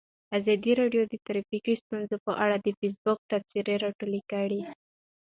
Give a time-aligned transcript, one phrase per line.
[0.37, 4.61] ازادي راډیو د ټرافیکي ستونزې په اړه د فیسبوک تبصرې راټولې کړي.